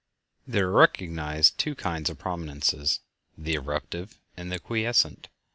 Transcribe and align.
There 0.47 0.67
are 0.67 0.71
recognized 0.79 1.59
two 1.59 1.75
kinds 1.75 2.09
of 2.09 2.17
prominences—the 2.17 3.53
"erruptive" 3.53 4.15
and 4.35 4.51
the 4.51 4.57
"quiescent." 4.57 5.27